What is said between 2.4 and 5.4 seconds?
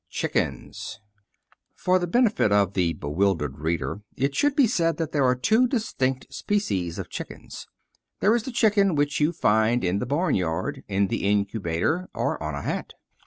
of the bewildered reader it should be said that there are